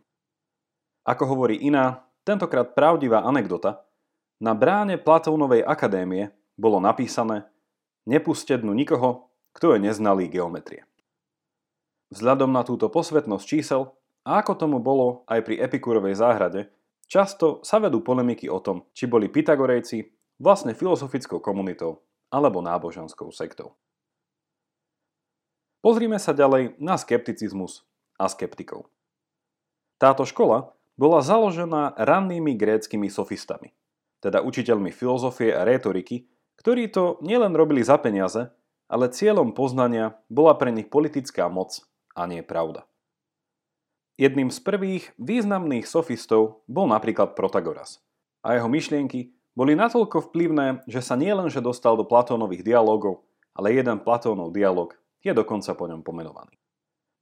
Ako 1.08 1.24
hovorí 1.24 1.56
iná, 1.64 2.04
tentokrát 2.28 2.76
pravdivá 2.76 3.24
anekdota, 3.24 3.80
na 4.44 4.52
bráne 4.52 5.00
Platónovej 5.00 5.64
akadémie 5.64 6.36
bolo 6.52 6.84
napísané 6.84 7.48
Nepuste 8.04 8.60
dnu 8.60 8.76
nikoho, 8.76 9.32
kto 9.56 9.72
je 9.72 9.88
neznalý 9.88 10.28
geometrie. 10.28 10.84
Vzhľadom 12.08 12.48
na 12.48 12.64
túto 12.64 12.88
posvetnosť 12.88 13.44
čísel, 13.44 13.92
a 14.24 14.44
ako 14.44 14.56
tomu 14.56 14.78
bolo 14.80 15.24
aj 15.28 15.40
pri 15.44 15.60
Epikurovej 15.60 16.16
záhrade, 16.16 16.68
často 17.08 17.64
sa 17.64 17.80
vedú 17.80 18.04
polemiky 18.04 18.48
o 18.52 18.60
tom, 18.60 18.84
či 18.92 19.08
boli 19.08 19.28
Pythagorejci 19.32 20.04
vlastne 20.36 20.76
filozofickou 20.76 21.40
komunitou 21.40 22.04
alebo 22.28 22.60
náboženskou 22.60 23.32
sektou. 23.32 23.76
Pozrime 25.80 26.20
sa 26.20 26.36
ďalej 26.36 26.76
na 26.76 27.00
skepticizmus 27.00 27.88
a 28.20 28.28
skeptikov. 28.28 28.92
Táto 29.96 30.28
škola 30.28 30.76
bola 30.98 31.24
založená 31.24 31.96
rannými 31.96 32.52
gréckými 32.58 33.08
sofistami, 33.08 33.72
teda 34.20 34.44
učiteľmi 34.44 34.92
filozofie 34.92 35.54
a 35.54 35.64
rétoriky, 35.64 36.28
ktorí 36.60 36.90
to 36.90 37.22
nielen 37.22 37.54
robili 37.54 37.80
za 37.80 37.96
peniaze, 37.96 38.50
ale 38.90 39.08
cieľom 39.08 39.54
poznania 39.54 40.18
bola 40.26 40.58
pre 40.58 40.74
nich 40.74 40.90
politická 40.90 41.46
moc 41.48 41.87
a 42.18 42.26
nie 42.26 42.42
pravda. 42.42 42.82
Jedným 44.18 44.50
z 44.50 44.58
prvých 44.58 45.14
významných 45.22 45.86
sofistov 45.86 46.66
bol 46.66 46.90
napríklad 46.90 47.38
Protagoras 47.38 48.02
a 48.42 48.58
jeho 48.58 48.66
myšlienky 48.66 49.30
boli 49.54 49.78
natoľko 49.78 50.30
vplyvné, 50.30 50.82
že 50.90 50.98
sa 50.98 51.14
nielenže 51.14 51.62
dostal 51.62 51.94
do 51.94 52.02
Platónových 52.02 52.66
dialogov, 52.66 53.22
ale 53.54 53.78
jeden 53.78 54.02
Platónov 54.02 54.50
dialog 54.50 54.98
je 55.22 55.30
dokonca 55.30 55.70
po 55.78 55.86
ňom 55.86 56.02
pomenovaný. 56.02 56.58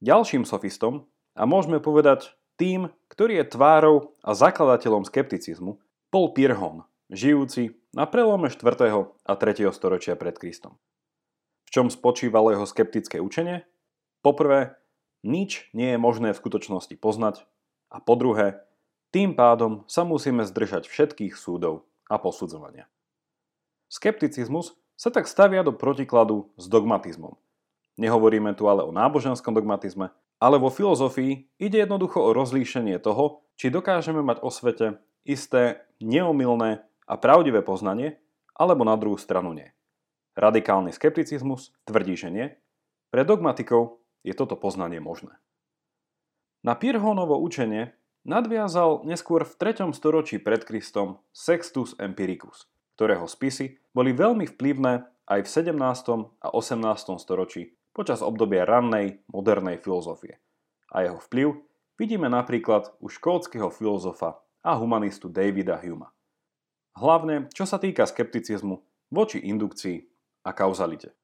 Ďalším 0.01 0.45
sofistom, 0.45 1.05
a 1.37 1.45
môžeme 1.45 1.77
povedať 1.77 2.33
tým, 2.57 2.89
ktorý 3.13 3.45
je 3.45 3.53
tvárou 3.53 4.17
a 4.25 4.33
zakladateľom 4.33 5.05
skepticizmu, 5.05 5.77
bol 6.09 6.25
Pirhon, 6.33 6.81
žijúci 7.13 7.77
na 7.93 8.09
prelome 8.09 8.49
4. 8.49 8.65
a 9.05 9.33
3. 9.37 9.69
storočia 9.69 10.17
pred 10.17 10.33
Kristom. 10.41 10.81
V 11.65 11.69
čom 11.69 11.93
spočívalo 11.93 12.49
jeho 12.49 12.65
skeptické 12.65 13.21
učenie? 13.21 13.69
Poprvé, 14.25 14.73
nič 15.25 15.69
nie 15.73 15.95
je 15.95 15.99
možné 16.01 16.33
v 16.33 16.41
skutočnosti 16.41 16.95
poznať 16.97 17.45
a 17.89 18.03
po 18.03 18.19
druhé, 18.19 18.61
tým 19.15 19.33
pádom 19.33 19.87
sa 19.87 20.03
musíme 20.03 20.43
zdržať 20.43 20.85
všetkých 20.91 21.33
súdov 21.39 21.87
a 22.11 22.19
posudzovania. 22.19 22.91
Skepticizmus 23.87 24.75
sa 24.99 25.07
tak 25.13 25.31
stavia 25.31 25.63
do 25.63 25.71
protikladu 25.71 26.51
s 26.59 26.67
dogmatizmom. 26.67 27.39
Nehovoríme 27.97 28.51
tu 28.53 28.67
ale 28.67 28.83
o 28.83 28.91
náboženskom 28.91 29.55
dogmatizme, 29.55 30.11
ale 30.37 30.61
vo 30.61 30.69
filozofii 30.69 31.49
ide 31.57 31.81
jednoducho 31.81 32.21
o 32.21 32.35
rozlíšenie 32.35 32.99
toho, 33.01 33.41
či 33.57 33.73
dokážeme 33.73 34.21
mať 34.21 34.43
o 34.45 34.53
svete 34.53 35.01
isté 35.25 35.81
neomilné 35.97 36.85
a 37.09 37.13
pravdivé 37.17 37.65
poznanie, 37.65 38.21
alebo 38.53 38.85
na 38.85 38.93
druhú 38.99 39.17
stranu 39.17 39.55
nie. 39.55 39.69
Radikálny 40.37 40.93
skepticizmus 40.93 41.73
tvrdí, 41.89 42.13
že 42.13 42.29
nie. 42.29 42.47
Pre 43.09 43.25
dogmatikov 43.25 43.97
je 44.27 44.35
toto 44.35 44.59
poznanie 44.59 44.99
možné. 44.99 45.39
Na 46.67 46.75
Pirhonovo 46.75 47.39
učenie 47.39 47.95
nadviazal 48.27 49.07
neskôr 49.07 49.47
v 49.47 49.55
3. 49.55 49.87
storočí 49.95 50.35
pred 50.43 50.67
Kristom 50.67 51.23
Sextus 51.31 51.95
Empiricus, 51.95 52.67
ktorého 52.99 53.23
spisy 53.23 53.79
boli 53.95 54.11
veľmi 54.11 54.43
vplyvné 54.51 55.07
aj 55.31 55.39
v 55.47 55.49
17. 55.71 56.43
a 56.43 56.47
18. 56.51 57.23
storočí 57.23 57.71
počas 57.95 58.19
obdobia 58.19 58.67
rannej, 58.67 59.23
modernej 59.31 59.79
filozofie. 59.79 60.43
A 60.91 61.07
jeho 61.07 61.23
vplyv 61.23 61.55
vidíme 61.95 62.27
napríklad 62.27 62.91
u 62.99 63.07
škótskeho 63.07 63.71
filozofa 63.71 64.43
a 64.59 64.75
humanistu 64.75 65.31
Davida 65.31 65.79
Huma. 65.79 66.11
Hlavne, 66.99 67.47
čo 67.55 67.63
sa 67.63 67.79
týka 67.79 68.03
skepticizmu 68.03 68.83
voči 69.07 69.39
indukcii 69.39 70.03
a 70.43 70.51
kauzalite. 70.51 71.15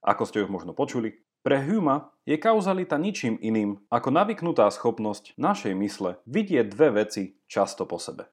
Ako 0.00 0.24
ste 0.24 0.40
už 0.46 0.48
možno 0.48 0.72
počuli, 0.72 1.18
pre 1.48 1.64
Huma 1.64 2.12
je 2.28 2.36
kauzalita 2.36 3.00
ničím 3.00 3.40
iným 3.40 3.80
ako 3.88 4.12
navyknutá 4.12 4.68
schopnosť 4.68 5.32
našej 5.40 5.72
mysle 5.80 6.20
vidieť 6.28 6.68
dve 6.68 7.00
veci 7.00 7.40
často 7.48 7.88
po 7.88 7.96
sebe. 7.96 8.28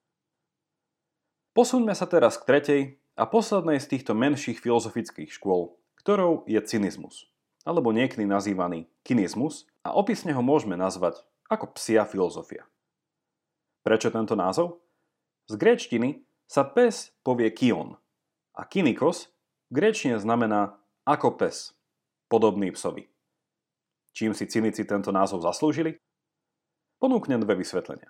Posuňme 1.55 1.95
sa 1.95 2.03
teraz 2.11 2.35
k 2.35 2.43
tretej 2.43 2.81
a 3.15 3.23
poslednej 3.23 3.79
z 3.79 3.87
týchto 3.87 4.11
menších 4.11 4.59
filozofických 4.59 5.31
škôl, 5.31 5.79
ktorou 5.95 6.43
je 6.43 6.59
cynizmus 6.67 7.31
alebo 7.63 7.95
niekedy 7.95 8.27
nazývaný 8.27 8.91
kinizmus 9.07 9.63
a 9.79 9.95
opisne 9.95 10.35
ho 10.35 10.43
môžeme 10.43 10.75
nazvať 10.75 11.23
ako 11.47 11.71
psia 11.79 12.03
filozofia. 12.03 12.67
Prečo 13.79 14.11
tento 14.11 14.35
názov? 14.35 14.83
Z 15.47 15.55
gréčtiny 15.55 16.19
sa 16.51 16.67
pes 16.67 17.15
povie 17.23 17.47
kion 17.55 17.95
a 18.51 18.67
kinikos 18.67 19.31
v 19.71 19.79
gréčtine 19.79 20.19
znamená 20.19 20.75
ako 21.07 21.39
pes, 21.39 21.71
podobný 22.27 22.71
psovi. 22.73 23.07
Čím 24.15 24.31
si 24.31 24.47
cynici 24.47 24.87
tento 24.87 25.11
názov 25.11 25.43
zaslúžili? 25.43 25.99
Ponúknem 26.99 27.43
dve 27.43 27.59
vysvetlenia. 27.59 28.09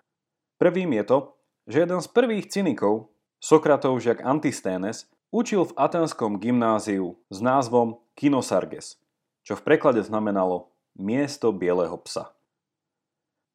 Prvým 0.61 0.93
je 1.01 1.03
to, 1.03 1.17
že 1.65 1.77
jeden 1.83 1.99
z 1.99 2.07
prvých 2.13 2.45
cynikov, 2.53 3.09
Sokratov 3.41 3.97
žiak 3.99 4.21
Antisténes, 4.21 5.09
učil 5.33 5.65
v 5.65 5.75
atenskom 5.75 6.37
gymnáziu 6.37 7.17
s 7.33 7.41
názvom 7.41 7.99
Kinosarges– 8.13 8.95
čo 9.45 9.53
v 9.53 9.61
preklade 9.61 10.01
znamenalo 10.01 10.73
miesto 10.97 11.53
bieleho 11.53 12.01
psa. 12.01 12.33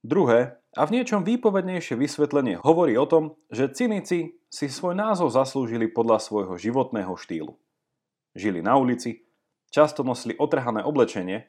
Druhé 0.07 0.62
a 0.73 0.87
v 0.87 0.95
niečom 0.97 1.26
výpovednejšie 1.26 1.99
vysvetlenie 1.99 2.62
hovorí 2.62 2.95
o 2.95 3.05
tom, 3.05 3.37
že 3.50 3.69
cynici 3.75 4.38
si 4.49 4.67
svoj 4.71 4.97
názov 4.97 5.35
zaslúžili 5.35 5.90
podľa 5.90 6.23
svojho 6.23 6.55
životného 6.57 7.12
štýlu. 7.19 7.59
Žili 8.38 8.62
na 8.62 8.79
ulici, 8.79 9.26
často 9.71 10.03
nosili 10.03 10.37
otrhané 10.37 10.83
oblečenie, 10.85 11.47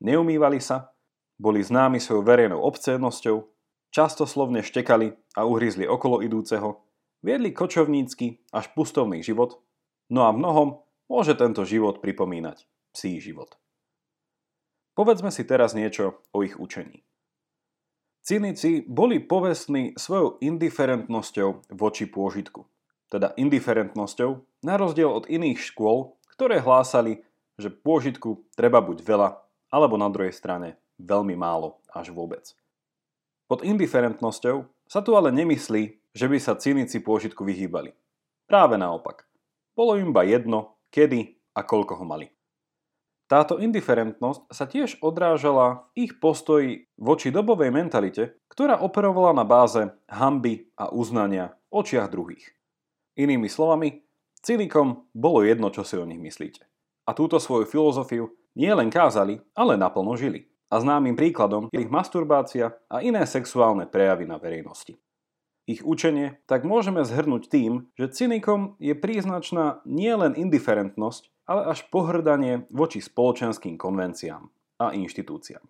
neumývali 0.00 0.62
sa, 0.62 0.94
boli 1.36 1.60
známi 1.60 2.00
svojou 2.00 2.24
verejnou 2.24 2.60
obcédnosťou, 2.64 3.44
často 3.92 4.24
slovne 4.24 4.64
štekali 4.64 5.36
a 5.36 5.44
uhryzli 5.44 5.84
okolo 5.84 6.24
idúceho, 6.24 6.80
viedli 7.20 7.52
kočovnícky 7.52 8.40
až 8.54 8.72
pustovný 8.72 9.20
život, 9.20 9.60
no 10.08 10.24
a 10.24 10.32
mnohom 10.32 10.80
môže 11.10 11.36
tento 11.36 11.66
život 11.68 12.00
pripomínať 12.00 12.64
psí 12.96 13.20
život. 13.20 13.58
Povedzme 14.96 15.28
si 15.28 15.44
teraz 15.44 15.76
niečo 15.76 16.24
o 16.32 16.40
ich 16.40 16.56
učení. 16.56 17.04
Cynici 18.26 18.82
boli 18.82 19.22
povestní 19.22 19.94
svojou 19.94 20.42
indiferentnosťou 20.42 21.70
voči 21.78 22.10
pôžitku. 22.10 22.66
Teda 23.06 23.30
indiferentnosťou 23.38 24.64
na 24.66 24.74
rozdiel 24.74 25.06
od 25.06 25.30
iných 25.30 25.62
škôl, 25.62 26.18
ktoré 26.34 26.58
hlásali, 26.58 27.22
že 27.56 27.72
pôžitku 27.72 28.44
treba 28.56 28.80
buď 28.84 29.02
veľa, 29.02 29.28
alebo 29.72 29.96
na 29.96 30.08
druhej 30.12 30.32
strane 30.32 30.76
veľmi 31.00 31.36
málo 31.36 31.80
až 31.92 32.12
vôbec. 32.12 32.52
Pod 33.46 33.62
indiferentnosťou 33.62 34.66
sa 34.86 35.00
tu 35.02 35.14
ale 35.14 35.30
nemyslí, 35.34 36.14
že 36.16 36.26
by 36.26 36.38
sa 36.40 36.56
cynici 36.56 36.98
pôžitku 37.02 37.44
vyhýbali. 37.44 37.92
Práve 38.46 38.78
naopak. 38.78 39.26
Bolo 39.76 39.98
im 40.00 40.10
iba 40.10 40.24
jedno, 40.24 40.78
kedy 40.88 41.36
a 41.52 41.60
koľko 41.60 42.00
ho 42.00 42.04
mali. 42.08 42.26
Táto 43.26 43.58
indiferentnosť 43.58 44.54
sa 44.54 44.70
tiež 44.70 45.02
odrážala 45.02 45.90
v 45.98 46.06
ich 46.06 46.12
postoji 46.22 46.86
voči 46.94 47.34
dobovej 47.34 47.74
mentalite, 47.74 48.38
ktorá 48.46 48.78
operovala 48.78 49.34
na 49.34 49.42
báze 49.42 49.82
hamby 50.06 50.70
a 50.78 50.94
uznania 50.94 51.58
v 51.68 51.82
očiach 51.82 52.06
druhých. 52.06 52.54
Inými 53.18 53.50
slovami, 53.50 54.06
cynikom 54.46 55.10
bolo 55.10 55.42
jedno, 55.42 55.74
čo 55.74 55.82
si 55.82 55.98
o 55.98 56.06
nich 56.06 56.22
myslíte. 56.22 56.62
A 57.06 57.14
túto 57.14 57.38
svoju 57.38 57.70
filozofiu 57.70 58.34
nie 58.58 58.72
len 58.74 58.90
kázali, 58.90 59.38
ale 59.54 59.78
naplno 59.78 60.18
žili. 60.18 60.50
A 60.66 60.82
známym 60.82 61.14
príkladom 61.14 61.70
je 61.70 61.78
ich 61.78 61.92
masturbácia 61.92 62.74
a 62.90 62.98
iné 62.98 63.22
sexuálne 63.22 63.86
prejavy 63.86 64.26
na 64.26 64.42
verejnosti. 64.42 64.98
Ich 65.66 65.82
učenie 65.82 66.42
tak 66.50 66.66
môžeme 66.66 67.06
zhrnúť 67.06 67.50
tým, 67.50 67.90
že 67.94 68.10
cynikom 68.10 68.74
je 68.82 68.94
príznačná 68.94 69.82
nielen 69.86 70.34
indiferentnosť, 70.34 71.30
ale 71.46 71.70
až 71.70 71.86
pohrdanie 71.90 72.66
voči 72.74 72.98
spoločenským 72.98 73.78
konvenciám 73.78 74.50
a 74.82 74.94
inštitúciám. 74.94 75.62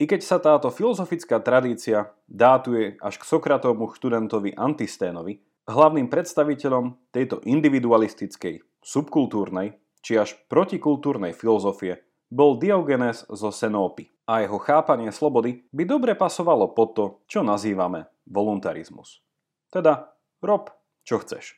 I 0.00 0.04
keď 0.10 0.20
sa 0.24 0.40
táto 0.40 0.72
filozofická 0.72 1.38
tradícia 1.40 2.12
dátuje 2.26 2.98
až 2.98 3.20
k 3.20 3.28
Sokratovmu 3.28 3.92
študentovi 3.94 4.56
Antisténovi, 4.56 5.38
hlavným 5.64 6.12
predstaviteľom 6.12 7.14
tejto 7.14 7.40
individualistickej, 7.46 8.60
subkultúrnej 8.84 9.80
či 10.04 10.20
až 10.20 10.36
protikultúrnej 10.52 11.32
filozofie 11.32 12.04
bol 12.28 12.60
Diogenes 12.60 13.24
zo 13.32 13.48
Senópy 13.48 14.12
a 14.28 14.44
jeho 14.44 14.60
chápanie 14.60 15.08
slobody 15.08 15.64
by 15.72 15.88
dobre 15.88 16.12
pasovalo 16.12 16.76
pod 16.76 16.88
to, 16.92 17.04
čo 17.24 17.40
nazývame 17.40 18.04
voluntarizmus. 18.28 19.24
Teda 19.72 20.12
rob, 20.44 20.68
čo 21.08 21.24
chceš. 21.24 21.56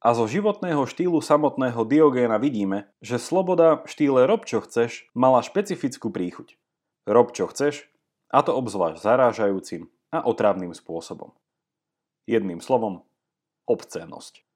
A 0.00 0.16
zo 0.16 0.24
životného 0.24 0.88
štýlu 0.88 1.20
samotného 1.20 1.84
Diogéna 1.84 2.40
vidíme, 2.40 2.88
že 3.04 3.20
sloboda 3.20 3.84
v 3.84 3.86
štýle 3.86 4.24
rob 4.24 4.48
čo 4.48 4.64
chceš 4.64 5.06
mala 5.12 5.44
špecifickú 5.44 6.08
príchuť. 6.08 6.56
Rob 7.04 7.36
čo 7.36 7.46
chceš, 7.52 7.86
a 8.32 8.40
to 8.40 8.56
obzvlášť 8.56 9.02
zarážajúcim 9.02 9.92
a 10.10 10.24
otrávnym 10.24 10.72
spôsobom. 10.72 11.36
Jedným 12.24 12.64
slovom, 12.64 13.04
obcénosť. 13.68 14.46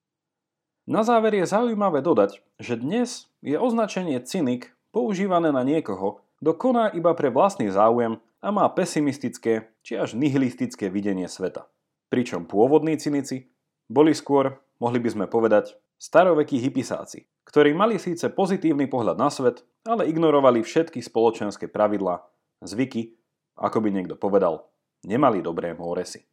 Na 0.85 1.01
záver 1.01 1.33
je 1.33 1.49
zaujímavé 1.49 2.05
dodať, 2.05 2.45
že 2.61 2.77
dnes 2.77 3.33
je 3.41 3.57
označenie 3.57 4.21
cynik 4.21 4.77
používané 4.93 5.49
na 5.49 5.65
niekoho, 5.65 6.21
kto 6.45 6.53
koná 6.61 6.93
iba 6.93 7.17
pre 7.17 7.33
vlastný 7.33 7.73
záujem 7.73 8.21
a 8.45 8.49
má 8.53 8.69
pesimistické 8.69 9.73
či 9.81 9.97
až 9.97 10.13
nihilistické 10.13 10.93
videnie 10.93 11.25
sveta. 11.25 11.65
Pričom 12.13 12.45
pôvodní 12.45 13.01
cynici 13.01 13.49
boli 13.89 14.13
skôr, 14.13 14.61
mohli 14.77 15.01
by 15.01 15.09
sme 15.09 15.25
povedať, 15.25 15.73
starovekí 15.97 16.61
hypisáci, 16.61 17.25
ktorí 17.49 17.73
mali 17.73 17.97
síce 17.97 18.29
pozitívny 18.29 18.85
pohľad 18.85 19.17
na 19.17 19.33
svet, 19.33 19.65
ale 19.89 20.05
ignorovali 20.05 20.61
všetky 20.61 21.01
spoločenské 21.01 21.65
pravidlá, 21.65 22.21
zvyky, 22.61 23.17
ako 23.57 23.81
by 23.81 23.89
niekto 23.89 24.21
povedal, 24.21 24.69
nemali 25.01 25.41
dobré 25.41 25.73
móresy. 25.73 26.29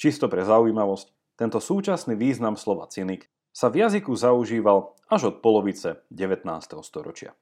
Čisto 0.00 0.32
pre 0.32 0.48
zaujímavosť, 0.48 1.36
tento 1.36 1.60
súčasný 1.60 2.16
význam 2.16 2.56
slova 2.56 2.88
cynik 2.88 3.33
sa 3.54 3.70
v 3.70 3.86
jazyku 3.86 4.10
zaužíval 4.18 4.98
až 5.06 5.30
od 5.30 5.38
polovice 5.38 6.02
19. 6.10 6.42
storočia. 6.82 7.38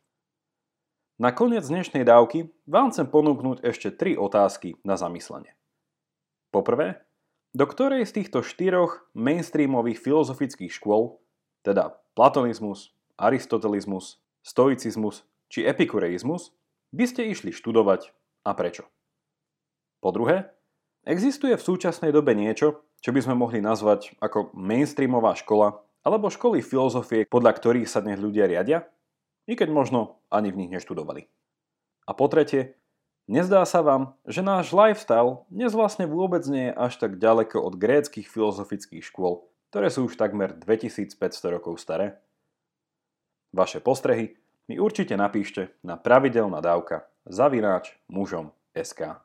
Na 1.17 1.33
koniec 1.33 1.65
dnešnej 1.65 2.05
dávky 2.05 2.53
vám 2.69 2.93
chcem 2.93 3.09
ponúknuť 3.09 3.65
ešte 3.65 3.89
tri 3.97 4.13
otázky 4.21 4.77
na 4.85 5.01
zamyslenie. 5.01 5.57
Poprvé, 6.53 7.01
do 7.57 7.65
ktorej 7.65 8.05
z 8.05 8.21
týchto 8.21 8.45
štyroch 8.45 9.09
mainstreamových 9.17 10.05
filozofických 10.05 10.69
škôl, 10.69 11.17
teda 11.65 11.97
platonizmus, 12.13 12.93
aristotelizmus, 13.17 14.21
stoicizmus 14.45 15.25
či 15.49 15.65
epikureizmus, 15.65 16.53
by 16.93 17.09
ste 17.09 17.33
išli 17.33 17.57
študovať 17.57 18.13
a 18.45 18.53
prečo? 18.53 18.85
Po 20.05 20.13
druhé, 20.13 20.53
existuje 21.09 21.57
v 21.57 21.67
súčasnej 21.73 22.13
dobe 22.13 22.37
niečo, 22.37 22.85
čo 23.01 23.17
by 23.17 23.21
sme 23.25 23.41
mohli 23.41 23.65
nazvať 23.65 24.13
ako 24.21 24.53
mainstreamová 24.53 25.41
škola 25.41 25.81
alebo 26.03 26.31
školy 26.31 26.63
filozofie, 26.63 27.27
podľa 27.27 27.55
ktorých 27.59 27.89
sa 27.91 28.03
dnes 28.03 28.19
ľudia 28.19 28.51
riadia? 28.51 28.87
i 29.47 29.59
keď 29.59 29.69
možno 29.71 30.23
ani 30.31 30.55
v 30.55 30.65
nich 30.65 30.71
neštudovali. 30.71 31.27
A 32.07 32.11
po 32.15 32.27
tretie, 32.27 32.79
nezdá 33.27 33.63
sa 33.67 33.83
vám, 33.83 34.15
že 34.27 34.43
náš 34.43 34.75
lifestyle 34.75 35.47
dnes 35.51 35.75
vlastne 35.75 36.07
vôbec 36.07 36.43
nie 36.47 36.71
je 36.71 36.79
až 36.79 36.93
tak 36.99 37.19
ďaleko 37.19 37.59
od 37.63 37.75
gréckých 37.79 38.27
filozofických 38.27 39.03
škôl, 39.03 39.47
ktoré 39.71 39.89
sú 39.91 40.07
už 40.11 40.19
takmer 40.19 40.55
2500 40.55 41.19
rokov 41.59 41.79
staré? 41.79 42.19
Vaše 43.53 43.85
postrehy 43.85 44.39
mi 44.71 44.79
určite 44.79 45.19
napíšte 45.19 45.75
na 45.85 45.99
pravidelná 45.99 46.63
dávka 46.63 47.07
zavináč 47.29 47.95
mužom 48.09 48.51
SK. 48.73 49.21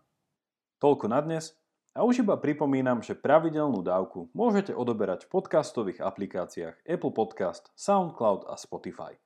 Toľko 0.77 1.05
na 1.09 1.19
dnes 1.23 1.57
a 1.97 2.05
už 2.05 2.21
iba 2.21 2.37
pripomínam, 2.37 3.01
že 3.01 3.17
pravidelnú 3.17 3.81
dávku 3.81 4.29
môžete 4.37 4.69
odoberať 4.69 5.25
v 5.25 5.33
podcastových 5.41 6.05
aplikáciách 6.05 6.85
Apple 6.85 7.09
Podcast, 7.09 7.73
SoundCloud 7.73 8.45
a 8.45 8.53
Spotify. 8.53 9.17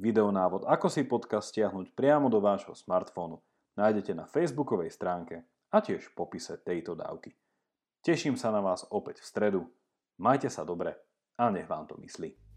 Videonávod, 0.00 0.64
ako 0.64 0.88
si 0.88 1.04
podcast 1.04 1.52
stiahnuť 1.52 1.92
priamo 1.92 2.32
do 2.32 2.40
vášho 2.40 2.72
smartfónu, 2.72 3.44
nájdete 3.76 4.16
na 4.16 4.24
facebookovej 4.24 4.96
stránke 4.96 5.44
a 5.68 5.84
tiež 5.84 6.08
v 6.08 6.16
popise 6.16 6.56
tejto 6.64 6.96
dávky. 6.96 7.36
Teším 8.00 8.40
sa 8.40 8.48
na 8.48 8.64
vás 8.64 8.88
opäť 8.88 9.20
v 9.20 9.28
stredu 9.28 9.62
Majte 10.20 10.48
sa 10.48 10.64
dobre 10.64 10.96
a 11.36 11.52
nech 11.52 11.68
vám 11.68 11.84
to 11.84 12.00
myslí. 12.00 12.49